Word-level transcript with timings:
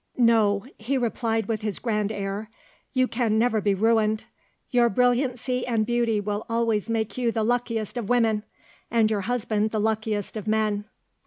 "No," 0.17 0.65
he 0.79 0.97
replied 0.97 1.45
with 1.47 1.61
his 1.61 1.77
grand 1.77 2.11
air, 2.11 2.49
"you 2.91 3.07
can 3.07 3.37
never 3.37 3.61
be 3.61 3.75
ruined. 3.75 4.23
Your 4.71 4.89
brilliancy 4.89 5.63
and 5.67 5.85
beauty 5.85 6.19
will 6.19 6.43
always 6.49 6.89
make 6.89 7.19
you 7.19 7.31
the 7.31 7.43
luckiest 7.43 7.97
of 7.97 8.09
women, 8.09 8.43
and 8.89 9.11
your 9.11 9.21
husband 9.21 9.69
the 9.69 9.79
luckiest 9.79 10.35
of 10.35 10.47
men." 10.47 10.85